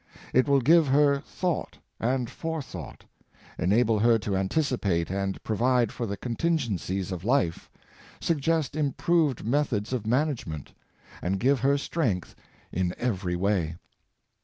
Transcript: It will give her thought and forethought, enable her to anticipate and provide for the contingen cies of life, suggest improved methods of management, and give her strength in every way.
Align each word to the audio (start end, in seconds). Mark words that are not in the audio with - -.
It 0.33 0.47
will 0.47 0.61
give 0.61 0.87
her 0.87 1.19
thought 1.19 1.77
and 1.99 2.27
forethought, 2.27 3.05
enable 3.59 3.99
her 3.99 4.17
to 4.17 4.35
anticipate 4.35 5.11
and 5.11 5.37
provide 5.43 5.91
for 5.91 6.07
the 6.07 6.17
contingen 6.17 6.79
cies 6.79 7.11
of 7.11 7.23
life, 7.23 7.69
suggest 8.19 8.75
improved 8.75 9.45
methods 9.45 9.93
of 9.93 10.07
management, 10.07 10.73
and 11.21 11.39
give 11.39 11.59
her 11.59 11.77
strength 11.77 12.33
in 12.71 12.95
every 12.97 13.35
way. 13.35 13.75